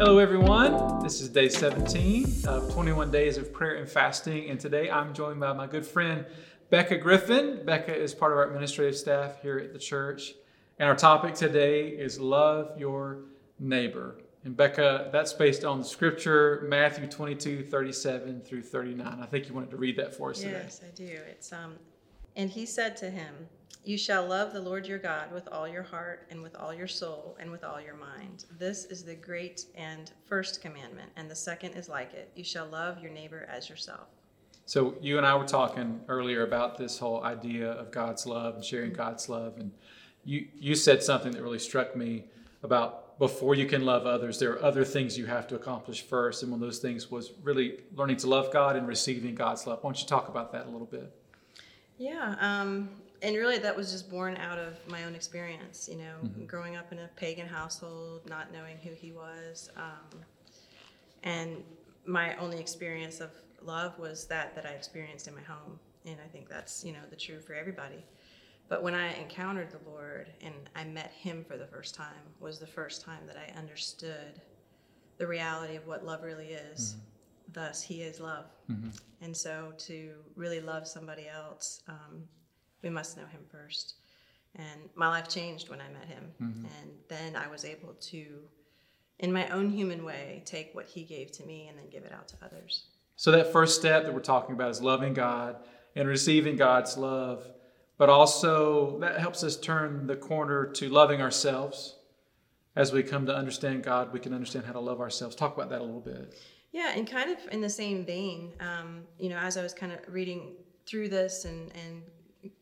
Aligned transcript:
Hello, 0.00 0.16
everyone. 0.16 1.02
This 1.02 1.20
is 1.20 1.28
day 1.28 1.50
17 1.50 2.46
of 2.48 2.72
21 2.72 3.10
days 3.10 3.36
of 3.36 3.52
prayer 3.52 3.74
and 3.74 3.86
fasting, 3.86 4.48
and 4.48 4.58
today 4.58 4.90
I'm 4.90 5.12
joined 5.12 5.40
by 5.40 5.52
my 5.52 5.66
good 5.66 5.84
friend 5.84 6.24
Becca 6.70 6.96
Griffin. 6.96 7.66
Becca 7.66 7.94
is 7.94 8.14
part 8.14 8.32
of 8.32 8.38
our 8.38 8.46
administrative 8.46 8.96
staff 8.96 9.42
here 9.42 9.58
at 9.58 9.74
the 9.74 9.78
church, 9.78 10.32
and 10.78 10.88
our 10.88 10.96
topic 10.96 11.34
today 11.34 11.88
is 11.88 12.18
love 12.18 12.80
your 12.80 13.24
neighbor. 13.58 14.16
And 14.44 14.56
Becca, 14.56 15.10
that's 15.12 15.34
based 15.34 15.66
on 15.66 15.80
the 15.80 15.84
scripture 15.84 16.64
Matthew 16.66 17.06
22, 17.06 17.64
37 17.64 18.40
through 18.40 18.62
39. 18.62 19.18
I 19.20 19.26
think 19.26 19.48
you 19.48 19.54
wanted 19.54 19.70
to 19.72 19.76
read 19.76 19.98
that 19.98 20.14
for 20.14 20.30
us 20.30 20.42
yes, 20.42 20.78
today. 20.78 20.88
I 20.88 20.94
do. 20.94 21.20
It's 21.30 21.52
um, 21.52 21.76
and 22.36 22.50
he 22.50 22.66
said 22.66 22.96
to 22.98 23.10
him, 23.10 23.48
"You 23.84 23.96
shall 23.96 24.26
love 24.26 24.52
the 24.52 24.60
Lord 24.60 24.86
your 24.86 24.98
God 24.98 25.32
with 25.32 25.48
all 25.48 25.66
your 25.68 25.82
heart 25.82 26.26
and 26.30 26.42
with 26.42 26.54
all 26.56 26.72
your 26.74 26.88
soul 26.88 27.36
and 27.40 27.50
with 27.50 27.64
all 27.64 27.80
your 27.80 27.96
mind. 27.96 28.44
This 28.58 28.84
is 28.84 29.04
the 29.04 29.14
great 29.14 29.66
and 29.74 30.12
first 30.26 30.60
commandment, 30.60 31.10
and 31.16 31.30
the 31.30 31.36
second 31.36 31.74
is 31.74 31.88
like 31.88 32.14
it: 32.14 32.30
You 32.34 32.44
shall 32.44 32.66
love 32.66 33.02
your 33.02 33.10
neighbor 33.10 33.46
as 33.48 33.68
yourself." 33.68 34.08
So 34.66 34.94
you 35.00 35.16
and 35.18 35.26
I 35.26 35.34
were 35.34 35.46
talking 35.46 36.00
earlier 36.08 36.42
about 36.44 36.78
this 36.78 36.98
whole 36.98 37.24
idea 37.24 37.72
of 37.72 37.90
God's 37.90 38.26
love 38.26 38.54
and 38.54 38.64
sharing 38.64 38.92
God's 38.92 39.28
love, 39.28 39.56
and 39.58 39.72
you 40.24 40.48
you 40.54 40.74
said 40.74 41.02
something 41.02 41.32
that 41.32 41.42
really 41.42 41.58
struck 41.58 41.96
me 41.96 42.26
about 42.62 43.18
before 43.18 43.54
you 43.54 43.66
can 43.66 43.84
love 43.84 44.06
others, 44.06 44.38
there 44.38 44.52
are 44.52 44.62
other 44.62 44.82
things 44.82 45.18
you 45.18 45.26
have 45.26 45.46
to 45.48 45.54
accomplish 45.54 46.00
first, 46.02 46.42
and 46.42 46.50
one 46.50 46.62
of 46.62 46.66
those 46.66 46.78
things 46.78 47.10
was 47.10 47.32
really 47.42 47.80
learning 47.94 48.16
to 48.16 48.26
love 48.26 48.50
God 48.50 48.76
and 48.76 48.88
receiving 48.88 49.34
God's 49.34 49.66
love. 49.66 49.82
Why 49.82 49.88
don't 49.88 50.00
you 50.00 50.06
talk 50.06 50.28
about 50.28 50.52
that 50.52 50.66
a 50.66 50.70
little 50.70 50.86
bit? 50.86 51.12
Yeah, 52.00 52.34
um, 52.40 52.88
and 53.20 53.36
really 53.36 53.58
that 53.58 53.76
was 53.76 53.92
just 53.92 54.08
born 54.08 54.38
out 54.38 54.58
of 54.58 54.78
my 54.88 55.04
own 55.04 55.14
experience. 55.14 55.86
You 55.86 55.98
know, 55.98 56.46
growing 56.46 56.74
up 56.74 56.92
in 56.92 56.98
a 56.98 57.08
pagan 57.14 57.46
household, 57.46 58.22
not 58.26 58.50
knowing 58.54 58.78
who 58.78 58.94
he 58.94 59.12
was, 59.12 59.68
um, 59.76 60.20
and 61.24 61.62
my 62.06 62.34
only 62.36 62.58
experience 62.58 63.20
of 63.20 63.28
love 63.62 63.98
was 63.98 64.24
that 64.28 64.54
that 64.54 64.64
I 64.64 64.70
experienced 64.70 65.28
in 65.28 65.34
my 65.34 65.42
home, 65.42 65.78
and 66.06 66.16
I 66.24 66.28
think 66.28 66.48
that's 66.48 66.82
you 66.86 66.92
know 66.94 67.00
the 67.10 67.16
true 67.16 67.38
for 67.38 67.52
everybody. 67.52 68.02
But 68.70 68.82
when 68.82 68.94
I 68.94 69.12
encountered 69.20 69.70
the 69.70 69.90
Lord 69.90 70.30
and 70.40 70.54
I 70.74 70.84
met 70.84 71.10
Him 71.10 71.44
for 71.46 71.58
the 71.58 71.66
first 71.66 71.94
time, 71.94 72.24
was 72.40 72.58
the 72.58 72.66
first 72.66 73.04
time 73.04 73.26
that 73.26 73.36
I 73.36 73.58
understood 73.58 74.40
the 75.18 75.26
reality 75.26 75.76
of 75.76 75.86
what 75.86 76.06
love 76.06 76.22
really 76.22 76.52
is. 76.52 76.96
Thus, 77.52 77.82
He 77.82 78.02
is 78.02 78.20
love. 78.20 78.46
And 79.22 79.36
so, 79.36 79.72
to 79.78 80.12
really 80.36 80.60
love 80.60 80.86
somebody 80.86 81.26
else, 81.28 81.82
um, 81.88 82.24
we 82.82 82.90
must 82.90 83.16
know 83.16 83.26
Him 83.26 83.40
first. 83.50 83.94
And 84.56 84.88
my 84.94 85.08
life 85.08 85.28
changed 85.28 85.68
when 85.68 85.80
I 85.80 85.88
met 85.92 86.06
Him. 86.08 86.32
And 86.80 86.90
then 87.08 87.36
I 87.36 87.48
was 87.48 87.64
able 87.64 87.94
to, 87.94 88.26
in 89.18 89.32
my 89.32 89.48
own 89.50 89.70
human 89.70 90.04
way, 90.04 90.42
take 90.44 90.74
what 90.74 90.86
He 90.86 91.04
gave 91.04 91.30
to 91.32 91.44
me 91.44 91.68
and 91.68 91.78
then 91.78 91.88
give 91.90 92.04
it 92.04 92.12
out 92.12 92.28
to 92.28 92.36
others. 92.42 92.84
So 93.16 93.30
that 93.32 93.52
first 93.52 93.78
step 93.78 94.04
that 94.04 94.14
we're 94.14 94.20
talking 94.20 94.54
about 94.54 94.70
is 94.70 94.80
loving 94.80 95.12
God 95.12 95.56
and 95.94 96.08
receiving 96.08 96.56
God's 96.56 96.96
love, 96.96 97.44
but 97.98 98.08
also 98.08 98.98
that 99.00 99.20
helps 99.20 99.44
us 99.44 99.56
turn 99.56 100.06
the 100.06 100.16
corner 100.16 100.66
to 100.72 100.88
loving 100.88 101.20
ourselves. 101.20 101.96
As 102.76 102.92
we 102.92 103.02
come 103.02 103.26
to 103.26 103.36
understand 103.36 103.82
God, 103.82 104.12
we 104.12 104.20
can 104.20 104.32
understand 104.32 104.64
how 104.64 104.72
to 104.72 104.80
love 104.80 105.00
ourselves. 105.00 105.36
Talk 105.36 105.54
about 105.54 105.68
that 105.70 105.80
a 105.80 105.84
little 105.84 106.00
bit. 106.00 106.34
Yeah, 106.72 106.92
and 106.94 107.08
kind 107.08 107.30
of 107.30 107.38
in 107.52 107.60
the 107.60 107.70
same 107.70 108.04
vein, 108.04 108.52
um, 108.60 109.02
you 109.18 109.28
know, 109.28 109.38
as 109.38 109.56
I 109.56 109.62
was 109.62 109.74
kind 109.74 109.92
of 109.92 109.98
reading 110.08 110.54
through 110.86 111.08
this 111.08 111.44
and 111.44 111.70
and 111.74 112.02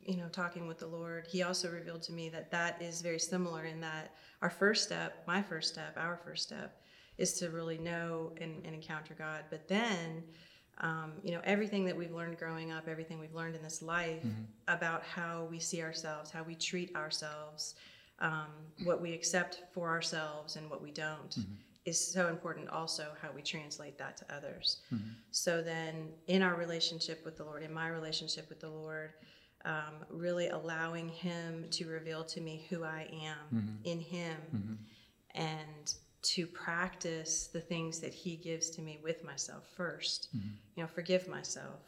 you 0.00 0.16
know 0.16 0.28
talking 0.28 0.66
with 0.66 0.78
the 0.78 0.86
Lord, 0.86 1.26
He 1.30 1.42
also 1.42 1.70
revealed 1.70 2.02
to 2.04 2.12
me 2.12 2.28
that 2.30 2.50
that 2.50 2.80
is 2.80 3.02
very 3.02 3.18
similar 3.18 3.64
in 3.64 3.80
that 3.80 4.14
our 4.40 4.50
first 4.50 4.84
step, 4.84 5.24
my 5.26 5.42
first 5.42 5.72
step, 5.72 5.96
our 5.98 6.18
first 6.24 6.42
step, 6.44 6.80
is 7.18 7.34
to 7.34 7.50
really 7.50 7.78
know 7.78 8.32
and, 8.40 8.64
and 8.64 8.74
encounter 8.74 9.14
God. 9.14 9.44
But 9.50 9.68
then, 9.68 10.22
um, 10.78 11.12
you 11.22 11.32
know, 11.32 11.40
everything 11.44 11.84
that 11.84 11.96
we've 11.96 12.12
learned 12.12 12.38
growing 12.38 12.72
up, 12.72 12.88
everything 12.88 13.18
we've 13.18 13.34
learned 13.34 13.56
in 13.56 13.62
this 13.62 13.82
life 13.82 14.22
about 14.68 15.02
how 15.02 15.46
we 15.50 15.58
see 15.58 15.82
ourselves, 15.82 16.30
how 16.30 16.44
we 16.44 16.54
treat 16.54 16.94
ourselves, 16.96 17.74
um, 18.20 18.46
what 18.84 19.02
we 19.02 19.12
accept 19.12 19.64
for 19.72 19.88
ourselves, 19.88 20.56
and 20.56 20.70
what 20.70 20.80
we 20.82 20.92
don't 20.92 21.36
is 21.88 22.12
so 22.16 22.28
important 22.28 22.68
also 22.70 23.04
how 23.22 23.30
we 23.34 23.42
translate 23.42 23.96
that 23.98 24.16
to 24.18 24.24
others. 24.36 24.66
So 25.30 25.62
then, 25.62 25.94
in 26.26 26.42
our 26.42 26.54
relationship 26.56 27.24
with 27.24 27.36
the 27.38 27.44
Lord, 27.44 27.62
in 27.62 27.72
my 27.72 27.88
relationship 27.88 28.48
with 28.48 28.60
the 28.60 28.68
Lord, 28.70 29.10
um, 29.64 29.94
really 30.10 30.48
allowing 30.48 31.08
Him 31.08 31.66
to 31.70 31.86
reveal 31.86 32.22
to 32.24 32.40
me 32.40 32.54
who 32.70 32.84
I 32.84 33.08
am 33.30 33.80
in 33.84 34.00
Him 34.00 34.36
and 35.34 35.94
to 36.22 36.46
practice 36.46 37.48
the 37.52 37.60
things 37.60 38.00
that 38.00 38.12
He 38.14 38.36
gives 38.36 38.70
to 38.70 38.80
me 38.82 38.98
with 39.02 39.24
myself 39.24 39.64
1st 39.78 40.28
You 40.76 40.82
know, 40.82 40.86
forgive 40.86 41.28
myself. 41.28 41.80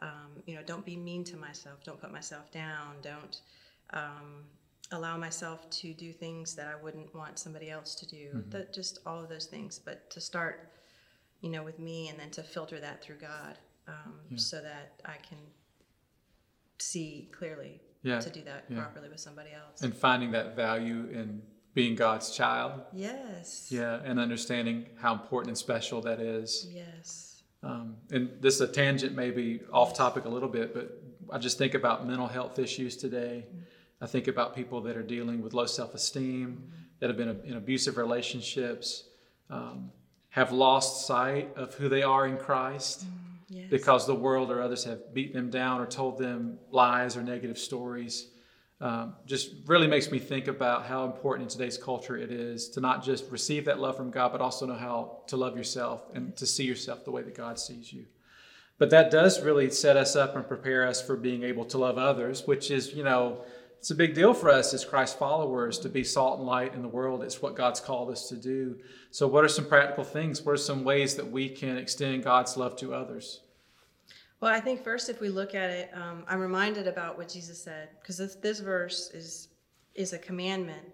Um, 0.00 0.30
you 0.46 0.54
know, 0.56 0.62
don't 0.62 0.84
be 0.84 0.96
mean 0.96 1.22
to 1.24 1.36
myself. 1.36 1.84
Don't 1.84 2.00
put 2.00 2.12
myself 2.12 2.50
down. 2.50 2.96
Don't 3.02 3.40
um, 3.92 4.44
allow 4.92 5.16
myself 5.16 5.68
to 5.70 5.92
do 5.94 6.12
things 6.12 6.54
that 6.54 6.66
I 6.68 6.82
wouldn't 6.82 7.14
want 7.14 7.38
somebody 7.38 7.70
else 7.70 7.94
to 7.96 8.06
do. 8.06 8.44
That 8.50 8.72
just 8.72 9.00
all 9.06 9.20
of 9.22 9.28
those 9.28 9.46
things. 9.46 9.78
But 9.78 10.10
to 10.10 10.20
start, 10.20 10.70
you 11.40 11.50
know, 11.50 11.62
with 11.62 11.78
me, 11.78 12.08
and 12.08 12.18
then 12.18 12.30
to 12.30 12.42
filter 12.42 12.78
that 12.80 13.02
through 13.02 13.16
God, 13.18 13.58
um, 13.88 14.36
so 14.36 14.60
that 14.60 15.00
I 15.04 15.16
can 15.28 15.38
see 16.78 17.30
clearly 17.36 17.80
Yeah, 18.02 18.20
to 18.20 18.30
do 18.30 18.42
that 18.42 18.64
yeah. 18.68 18.80
properly 18.82 19.08
with 19.08 19.20
somebody 19.20 19.50
else. 19.52 19.82
And 19.82 19.94
finding 19.94 20.30
that 20.32 20.56
value 20.56 21.08
in 21.12 21.42
being 21.74 21.94
God's 21.94 22.30
child. 22.36 22.82
yes. 22.92 23.68
Yeah, 23.70 24.00
and 24.04 24.18
understanding 24.20 24.86
how 25.00 25.12
important 25.14 25.48
and 25.48 25.58
special 25.58 26.00
that 26.02 26.20
is. 26.20 26.68
Yes. 26.70 27.42
Um, 27.62 27.96
and 28.10 28.28
this 28.40 28.56
is 28.56 28.60
a 28.60 28.66
tangent, 28.68 29.14
maybe 29.14 29.60
off 29.72 29.94
topic 29.94 30.24
a 30.24 30.28
little 30.28 30.48
bit, 30.48 30.74
but 30.74 31.00
I 31.30 31.38
just 31.38 31.56
think 31.58 31.74
about 31.74 32.06
mental 32.06 32.26
health 32.26 32.58
issues 32.58 32.96
today. 32.96 33.46
I 34.02 34.06
think 34.06 34.26
about 34.26 34.54
people 34.54 34.80
that 34.82 34.96
are 34.96 35.02
dealing 35.02 35.40
with 35.40 35.54
low 35.54 35.64
self 35.66 35.94
esteem, 35.94 36.70
that 36.98 37.08
have 37.08 37.16
been 37.16 37.40
in 37.44 37.56
abusive 37.56 37.96
relationships, 37.96 39.04
um, 39.48 39.92
have 40.30 40.50
lost 40.50 41.06
sight 41.06 41.50
of 41.56 41.72
who 41.74 41.88
they 41.88 42.02
are 42.02 42.26
in 42.26 42.36
Christ 42.36 43.04
Yes. 43.48 43.66
because 43.70 44.06
the 44.06 44.14
world 44.14 44.50
or 44.50 44.62
others 44.62 44.82
have 44.84 45.12
beat 45.12 45.34
them 45.34 45.50
down 45.50 45.78
or 45.78 45.86
told 45.86 46.16
them 46.18 46.58
lies 46.70 47.18
or 47.18 47.22
negative 47.22 47.58
stories. 47.58 48.28
Um, 48.80 49.14
just 49.26 49.50
really 49.66 49.86
makes 49.86 50.10
me 50.10 50.18
think 50.18 50.48
about 50.48 50.86
how 50.86 51.04
important 51.04 51.42
in 51.44 51.58
today's 51.58 51.76
culture 51.76 52.16
it 52.16 52.32
is 52.32 52.70
to 52.70 52.80
not 52.80 53.04
just 53.04 53.30
receive 53.30 53.66
that 53.66 53.78
love 53.78 53.96
from 53.96 54.10
God, 54.10 54.32
but 54.32 54.40
also 54.40 54.64
know 54.66 54.74
how 54.74 55.18
to 55.26 55.36
love 55.36 55.54
yourself 55.56 56.02
and 56.14 56.34
to 56.36 56.46
see 56.46 56.64
yourself 56.64 57.04
the 57.04 57.10
way 57.10 57.22
that 57.22 57.34
God 57.36 57.58
sees 57.58 57.92
you. 57.92 58.06
But 58.78 58.88
that 58.90 59.10
does 59.10 59.42
really 59.42 59.70
set 59.70 59.96
us 59.96 60.16
up 60.16 60.34
and 60.34 60.48
prepare 60.48 60.86
us 60.86 61.00
for 61.02 61.14
being 61.16 61.42
able 61.42 61.66
to 61.66 61.78
love 61.78 61.98
others, 61.98 62.46
which 62.46 62.70
is, 62.70 62.94
you 62.94 63.04
know, 63.04 63.44
it's 63.82 63.90
a 63.90 63.96
big 63.96 64.14
deal 64.14 64.32
for 64.32 64.48
us 64.48 64.72
as 64.74 64.84
Christ 64.84 65.18
followers 65.18 65.76
to 65.80 65.88
be 65.88 66.04
salt 66.04 66.38
and 66.38 66.46
light 66.46 66.72
in 66.72 66.82
the 66.82 66.88
world. 66.88 67.20
It's 67.20 67.42
what 67.42 67.56
God's 67.56 67.80
called 67.80 68.12
us 68.12 68.28
to 68.28 68.36
do. 68.36 68.78
So, 69.10 69.26
what 69.26 69.42
are 69.42 69.48
some 69.48 69.64
practical 69.64 70.04
things? 70.04 70.40
What 70.42 70.52
are 70.52 70.56
some 70.56 70.84
ways 70.84 71.16
that 71.16 71.28
we 71.28 71.48
can 71.48 71.76
extend 71.76 72.22
God's 72.22 72.56
love 72.56 72.76
to 72.76 72.94
others? 72.94 73.40
Well, 74.38 74.54
I 74.54 74.60
think 74.60 74.84
first, 74.84 75.08
if 75.08 75.20
we 75.20 75.30
look 75.30 75.56
at 75.56 75.70
it, 75.70 75.90
um, 75.94 76.22
I'm 76.28 76.38
reminded 76.38 76.86
about 76.86 77.18
what 77.18 77.28
Jesus 77.28 77.60
said 77.60 77.88
because 78.00 78.18
this, 78.18 78.36
this 78.36 78.60
verse 78.60 79.10
is 79.10 79.48
is 79.96 80.12
a 80.12 80.18
commandment, 80.18 80.86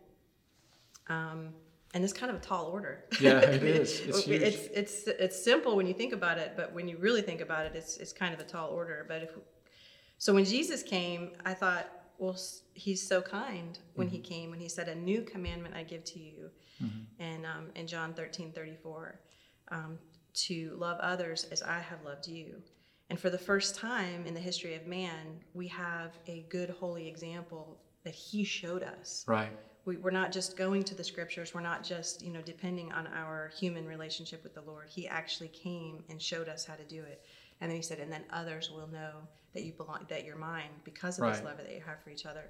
um, 1.11 1.51
and 1.93 2.03
it's 2.03 2.15
kind 2.15 2.31
of 2.31 2.39
a 2.39 2.43
tall 2.43 2.69
order. 2.69 3.05
Yeah, 3.21 3.41
it 3.41 3.63
is. 3.83 4.01
It's 4.01 4.25
huge. 4.25 4.41
it's 4.41 4.67
it's 4.73 5.09
it's 5.09 5.45
simple 5.45 5.77
when 5.77 5.87
you 5.87 5.93
think 5.93 6.15
about 6.15 6.39
it, 6.39 6.55
but 6.57 6.73
when 6.73 6.89
you 6.89 6.97
really 6.97 7.21
think 7.21 7.43
about 7.43 7.67
it, 7.67 7.73
it's 7.75 7.99
it's 7.99 8.15
kind 8.15 8.33
of 8.33 8.41
a 8.41 8.45
tall 8.45 8.71
order. 8.71 9.05
But 9.07 9.25
if 9.25 9.31
so, 10.17 10.33
when 10.33 10.47
Jesus 10.47 10.83
came, 10.83 11.33
I 11.45 11.53
thought, 11.53 11.87
well, 12.19 12.37
he's 12.75 13.07
so 13.07 13.23
kind 13.23 13.79
when 13.95 14.09
he 14.09 14.19
came 14.19 14.51
when 14.51 14.61
he 14.61 14.69
said, 14.69 14.89
"A 14.89 14.95
new 14.95 15.23
commandment 15.23 15.75
I 15.75 15.85
give 15.85 16.05
to 16.05 16.19
you," 16.19 16.51
and 17.19 17.47
um, 17.47 17.67
in 17.75 17.87
John 17.87 18.13
13, 18.15 18.53
34, 18.53 19.21
um, 19.71 19.99
to 20.35 20.77
love 20.79 20.99
others 21.01 21.45
as 21.51 21.63
I 21.63 21.79
have 21.81 22.05
loved 22.05 22.29
you. 22.29 22.63
And 23.11 23.19
for 23.19 23.31
the 23.31 23.39
first 23.39 23.75
time 23.75 24.27
in 24.27 24.35
the 24.35 24.41
history 24.41 24.75
of 24.75 24.87
man, 24.87 25.41
we 25.55 25.67
have 25.69 26.19
a 26.27 26.45
good, 26.51 26.71
holy 26.71 27.09
example 27.09 27.79
that 28.05 28.15
he 28.15 28.45
showed 28.45 28.83
us. 28.83 29.25
Right. 29.27 29.51
We, 29.87 29.97
we're 29.97 30.11
not 30.11 30.33
just 30.33 30.57
going 30.57 30.83
to 30.85 30.95
the 30.95 31.05
scriptures. 31.05 31.55
We're 31.55 31.63
not 31.63 31.83
just, 31.83 32.23
you 32.23 32.31
know, 32.31 32.43
depending 32.43 32.93
on 32.93 33.07
our 33.07 33.51
human 33.59 33.87
relationship 33.87 34.43
with 34.43 34.55
the 34.55 34.61
Lord. 34.61 34.89
He 34.89 35.09
actually 35.09 35.49
came 35.49 36.05
and 36.11 36.21
showed 36.21 36.49
us 36.49 36.67
how 36.67 36.75
to 36.75 36.85
do 36.85 37.03
it. 37.03 37.25
And 37.61 37.71
then 37.71 37.77
he 37.77 37.83
said, 37.83 37.99
and 37.99 38.13
then 38.13 38.25
others 38.33 38.71
will 38.71 38.87
know 38.89 39.13
that 39.55 39.65
you 39.65 39.73
belong, 39.73 40.07
that 40.09 40.25
you're 40.25 40.37
mine 40.37 40.71
because 40.85 41.19
of 41.19 41.27
this 41.29 41.43
love 41.43 41.57
that 41.59 41.73
you 41.73 41.81
have 41.87 42.01
for 42.03 42.11
each 42.11 42.27
other. 42.27 42.45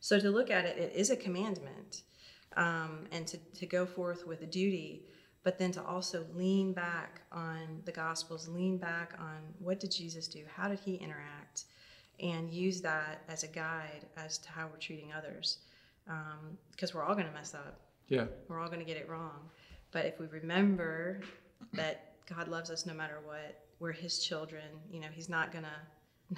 So 0.00 0.18
to 0.20 0.30
look 0.30 0.50
at 0.50 0.64
it, 0.64 0.78
it 0.78 0.92
is 0.94 1.10
a 1.10 1.16
commandment, 1.16 2.02
um, 2.56 3.06
and 3.12 3.26
to, 3.26 3.38
to 3.38 3.66
go 3.66 3.86
forth 3.86 4.26
with 4.26 4.42
a 4.42 4.46
duty, 4.46 5.04
but 5.44 5.58
then 5.58 5.72
to 5.72 5.82
also 5.84 6.26
lean 6.34 6.72
back 6.72 7.22
on 7.32 7.80
the 7.84 7.92
Gospels, 7.92 8.48
lean 8.48 8.76
back 8.76 9.14
on 9.18 9.38
what 9.58 9.80
did 9.80 9.90
Jesus 9.90 10.28
do? 10.28 10.40
How 10.54 10.68
did 10.68 10.80
he 10.80 10.94
interact? 10.96 11.64
And 12.18 12.50
use 12.50 12.82
that 12.82 13.22
as 13.28 13.44
a 13.44 13.48
guide 13.48 14.04
as 14.16 14.36
to 14.38 14.50
how 14.50 14.66
we're 14.70 14.76
treating 14.78 15.12
others. 15.12 15.58
Because 16.72 16.92
we're 16.94 17.04
all 17.04 17.14
going 17.14 17.26
to 17.26 17.32
mess 17.32 17.54
up, 17.54 17.80
Yeah. 18.08 18.24
we're 18.48 18.60
all 18.60 18.66
going 18.68 18.80
to 18.80 18.84
get 18.84 18.96
it 18.98 19.08
wrong. 19.08 19.48
But 19.92 20.04
if 20.06 20.18
we 20.18 20.26
remember 20.26 21.20
that 21.74 22.09
God 22.34 22.48
loves 22.48 22.70
us 22.70 22.86
no 22.86 22.94
matter 22.94 23.18
what, 23.24 23.58
we're 23.78 23.92
His 23.92 24.18
children. 24.24 24.64
You 24.90 25.00
know, 25.00 25.08
He's 25.12 25.28
not 25.28 25.52
gonna 25.52 25.68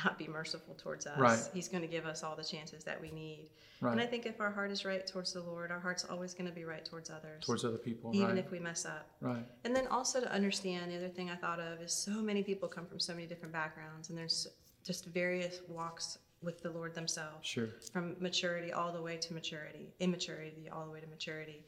not 0.05 0.17
be 0.19 0.27
merciful 0.27 0.75
towards 0.75 1.07
us. 1.07 1.19
Right. 1.19 1.39
He's 1.53 1.69
going 1.69 1.83
to 1.83 1.87
give 1.87 2.07
us 2.07 2.23
all 2.23 2.35
the 2.35 2.43
chances 2.45 2.83
that 2.85 2.99
we 2.99 3.11
need. 3.11 3.51
Right. 3.83 3.93
And 3.93 4.01
I 4.01 4.07
think 4.07 4.25
if 4.25 4.41
our 4.41 4.51
heart 4.51 4.71
is 4.71 4.87
right 4.87 5.07
towards 5.07 5.35
the 5.35 5.43
Lord, 5.43 5.71
our 5.71 5.81
heart's 5.81 6.05
always 6.05 6.33
going 6.33 6.47
to 6.49 6.55
be 6.55 6.65
right 6.65 6.83
towards 6.83 7.11
others, 7.11 7.45
Towards 7.45 7.63
other 7.63 7.77
people. 7.77 8.11
even 8.15 8.29
right. 8.29 8.39
if 8.39 8.51
we 8.51 8.59
mess 8.59 8.87
up. 8.87 9.07
right. 9.21 9.45
And 9.65 9.77
then 9.77 9.87
also 9.89 10.19
to 10.21 10.33
understand, 10.33 10.91
the 10.91 10.97
other 10.97 11.11
thing 11.11 11.29
I 11.29 11.37
thought 11.37 11.61
of 11.61 11.83
is 11.83 11.93
so 11.93 12.13
many 12.23 12.43
people 12.43 12.69
come 12.71 12.87
from 12.87 13.01
so 13.01 13.13
many 13.13 13.27
different 13.27 13.53
backgrounds, 13.53 14.09
and 14.09 14.17
there's 14.17 14.47
just 14.83 15.05
various 15.07 15.61
walks 15.69 16.17
with 16.43 16.63
the 16.63 16.71
Lord 16.71 16.95
themselves 16.95 17.47
Sure. 17.47 17.69
from 17.93 18.17
maturity 18.19 18.73
all 18.73 18.93
the 18.93 19.03
way 19.03 19.19
to 19.19 19.35
maturity, 19.35 19.93
immaturity 20.01 20.71
all 20.73 20.87
the 20.87 20.91
way 20.91 21.01
to 21.01 21.07
maturity. 21.07 21.67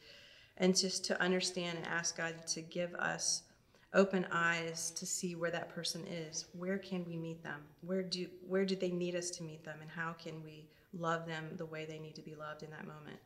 And 0.56 0.74
just 0.74 1.04
to 1.06 1.20
understand 1.20 1.76
and 1.76 1.86
ask 1.86 2.16
God 2.16 2.34
to 2.46 2.62
give 2.62 2.94
us 2.94 3.42
open 3.94 4.26
eyes 4.32 4.90
to 4.90 5.06
see 5.06 5.34
where 5.34 5.50
that 5.50 5.68
person 5.68 6.04
is. 6.06 6.46
Where 6.52 6.78
can 6.78 7.04
we 7.06 7.16
meet 7.16 7.42
them? 7.42 7.60
Where 7.82 8.02
do 8.02 8.26
where 8.46 8.64
do 8.64 8.76
they 8.76 8.90
need 8.90 9.14
us 9.14 9.30
to 9.30 9.42
meet 9.42 9.64
them 9.64 9.78
and 9.80 9.90
how 9.90 10.12
can 10.12 10.42
we 10.44 10.66
love 10.92 11.26
them 11.26 11.50
the 11.56 11.66
way 11.66 11.84
they 11.84 11.98
need 11.98 12.14
to 12.16 12.22
be 12.22 12.34
loved 12.34 12.62
in 12.62 12.70
that 12.70 12.86
moment? 12.86 13.18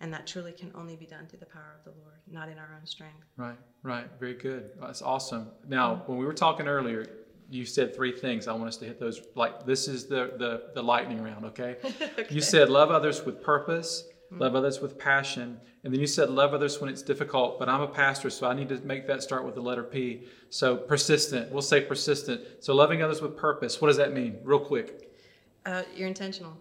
And 0.00 0.12
that 0.12 0.26
truly 0.26 0.52
can 0.52 0.70
only 0.74 0.96
be 0.96 1.06
done 1.06 1.26
through 1.26 1.38
the 1.38 1.46
power 1.46 1.74
of 1.78 1.84
the 1.84 1.98
Lord, 1.98 2.16
not 2.30 2.48
in 2.50 2.58
our 2.58 2.68
own 2.78 2.84
strength. 2.86 3.24
Right, 3.38 3.56
right. 3.82 4.06
Very 4.20 4.34
good. 4.34 4.70
That's 4.78 5.00
awesome. 5.00 5.48
Now, 5.66 6.02
when 6.04 6.18
we 6.18 6.26
were 6.26 6.34
talking 6.34 6.68
earlier, 6.68 7.06
you 7.48 7.64
said 7.64 7.96
three 7.96 8.12
things. 8.12 8.46
I 8.46 8.52
want 8.52 8.68
us 8.68 8.76
to 8.78 8.84
hit 8.84 9.00
those. 9.00 9.22
Like 9.34 9.64
this 9.64 9.88
is 9.88 10.06
the 10.06 10.34
the, 10.38 10.70
the 10.74 10.82
lightning 10.82 11.22
round. 11.22 11.44
Okay? 11.46 11.76
You 12.30 12.40
said 12.40 12.68
love 12.68 12.90
others 12.90 13.24
with 13.24 13.42
purpose, 13.42 14.04
love 14.30 14.54
others 14.54 14.80
with 14.80 14.98
passion, 14.98 15.60
and 15.84 15.92
then 15.92 16.00
you 16.00 16.06
said 16.06 16.30
love 16.30 16.52
others 16.54 16.80
when 16.80 16.90
it's 16.90 17.02
difficult. 17.02 17.58
But 17.58 17.68
I'm 17.68 17.80
a 17.80 17.88
pastor, 17.88 18.30
so 18.30 18.48
I 18.48 18.54
need 18.54 18.68
to 18.70 18.78
make 18.80 19.06
that 19.06 19.22
start 19.22 19.44
with 19.44 19.54
the 19.54 19.60
letter 19.60 19.84
P. 19.84 20.24
So 20.50 20.76
persistent. 20.76 21.50
We'll 21.52 21.62
say 21.62 21.80
persistent. 21.80 22.40
So 22.60 22.74
loving 22.74 23.02
others 23.02 23.22
with 23.22 23.36
purpose. 23.36 23.80
What 23.80 23.88
does 23.88 23.96
that 23.98 24.12
mean? 24.12 24.38
Real 24.42 24.58
quick. 24.60 25.12
Uh, 25.64 25.82
you're 25.94 26.08
intentional. 26.08 26.56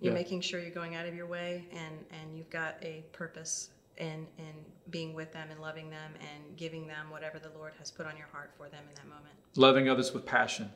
You're 0.00 0.12
Yeah. 0.12 0.18
making 0.18 0.40
sure 0.40 0.60
you're 0.60 0.70
going 0.70 0.94
out 0.96 1.06
of 1.06 1.14
your 1.14 1.26
way 1.26 1.66
and, 1.72 2.04
and 2.10 2.36
you've 2.36 2.50
got 2.50 2.76
a 2.82 3.04
purpose 3.12 3.70
in, 3.98 4.26
in 4.38 4.54
being 4.88 5.12
with 5.12 5.30
them 5.32 5.48
and 5.50 5.60
loving 5.60 5.90
them 5.90 6.14
and 6.20 6.56
giving 6.56 6.86
them 6.86 7.10
whatever 7.10 7.38
the 7.38 7.50
Lord 7.50 7.74
has 7.78 7.90
put 7.90 8.06
on 8.06 8.16
your 8.16 8.28
heart 8.32 8.50
for 8.56 8.68
them 8.68 8.82
in 8.88 8.94
that 8.94 9.06
moment. 9.06 9.34
Loving 9.56 9.88
others 9.90 10.12
with 10.14 10.24
passion. 10.24 10.70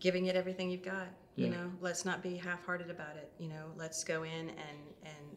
Giving 0.00 0.26
it 0.26 0.36
everything 0.36 0.70
you've 0.70 0.82
got. 0.84 1.08
You 1.38 1.50
know, 1.50 1.70
let's 1.82 2.06
not 2.06 2.22
be 2.22 2.34
half-hearted 2.38 2.88
about 2.88 3.16
it. 3.16 3.30
You 3.38 3.48
know, 3.48 3.66
let's 3.76 4.02
go 4.04 4.22
in 4.22 4.48
and 4.48 4.78
and 5.04 5.35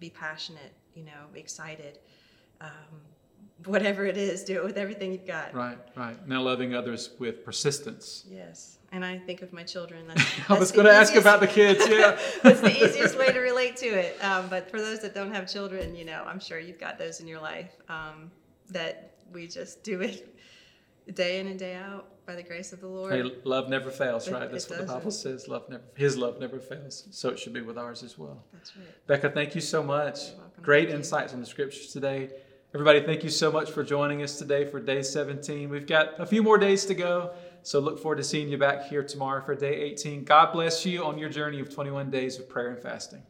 be 0.00 0.10
passionate. 0.10 0.72
You 0.94 1.04
know, 1.04 1.28
excited. 1.34 1.98
Um, 2.60 2.68
whatever 3.66 4.04
it 4.04 4.16
is, 4.16 4.42
do 4.42 4.56
it 4.56 4.64
with 4.64 4.76
everything 4.76 5.12
you've 5.12 5.26
got. 5.26 5.54
Right, 5.54 5.78
right. 5.96 6.16
Now 6.26 6.42
loving 6.42 6.74
others 6.74 7.10
with 7.18 7.44
persistence. 7.44 8.24
Yes, 8.28 8.78
and 8.92 9.04
I 9.04 9.18
think 9.18 9.42
of 9.42 9.52
my 9.52 9.62
children. 9.62 10.06
That's, 10.08 10.50
I 10.50 10.58
was 10.58 10.72
going 10.72 10.86
to 10.86 10.92
ask 10.92 11.14
about 11.14 11.40
the 11.40 11.46
kids. 11.46 11.86
Yeah. 11.88 12.18
That's 12.42 12.60
the 12.60 12.84
easiest 12.84 13.18
way 13.18 13.30
to 13.30 13.38
relate 13.38 13.76
to 13.76 13.86
it. 13.86 14.22
Um, 14.24 14.48
but 14.48 14.70
for 14.70 14.80
those 14.80 15.00
that 15.00 15.14
don't 15.14 15.32
have 15.32 15.50
children, 15.50 15.94
you 15.94 16.04
know, 16.04 16.24
I'm 16.26 16.40
sure 16.40 16.58
you've 16.58 16.80
got 16.80 16.98
those 16.98 17.20
in 17.20 17.26
your 17.26 17.40
life 17.40 17.70
um, 17.88 18.30
that 18.70 19.14
we 19.32 19.46
just 19.46 19.84
do 19.84 20.00
it 20.00 20.36
day 21.12 21.40
in 21.40 21.46
and 21.48 21.58
day 21.58 21.74
out 21.74 22.06
by 22.26 22.34
the 22.34 22.42
grace 22.42 22.72
of 22.72 22.80
the 22.80 22.86
Lord. 22.86 23.12
Hey, 23.12 23.22
love 23.44 23.68
never 23.68 23.90
fails, 23.90 24.28
right? 24.30 24.42
it 24.44 24.52
That's 24.52 24.68
what 24.68 24.78
the 24.78 24.84
doesn't. 24.84 24.98
Bible 24.98 25.10
says. 25.10 25.48
Love 25.48 25.68
never, 25.68 25.82
His 25.94 26.16
love 26.16 26.38
never 26.38 26.58
fails. 26.60 27.06
So 27.10 27.30
it 27.30 27.38
should 27.38 27.52
be 27.52 27.60
with 27.62 27.76
ours 27.78 28.02
as 28.02 28.16
well. 28.18 28.44
That's 28.52 28.76
right. 28.76 29.06
Becca, 29.06 29.30
thank 29.30 29.54
you 29.54 29.60
so 29.60 29.82
much. 29.82 30.18
Great 30.62 30.82
Thank 30.82 30.90
you. 30.90 30.96
insights 30.96 31.32
on 31.32 31.40
the 31.40 31.46
scriptures 31.46 31.88
today. 31.92 32.30
Everybody, 32.72 33.00
thank 33.00 33.24
you 33.24 33.30
so 33.30 33.50
much 33.50 33.70
for 33.72 33.82
joining 33.82 34.22
us 34.22 34.38
today 34.38 34.64
for 34.64 34.78
day 34.78 35.02
17. 35.02 35.68
We've 35.70 35.86
got 35.86 36.20
a 36.20 36.26
few 36.26 36.40
more 36.42 36.56
days 36.56 36.84
to 36.84 36.94
go, 36.94 37.32
so 37.62 37.80
look 37.80 37.98
forward 37.98 38.16
to 38.18 38.24
seeing 38.24 38.48
you 38.48 38.58
back 38.58 38.84
here 38.84 39.02
tomorrow 39.02 39.42
for 39.44 39.56
day 39.56 39.74
18. 39.74 40.22
God 40.22 40.52
bless 40.52 40.86
you 40.86 41.02
on 41.04 41.18
your 41.18 41.28
journey 41.30 41.58
of 41.58 41.74
21 41.74 42.10
days 42.10 42.38
of 42.38 42.48
prayer 42.48 42.68
and 42.68 42.78
fasting. 42.80 43.22